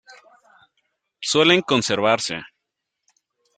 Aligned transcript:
Suelen 1.31 1.61
conservarse. 1.61 2.37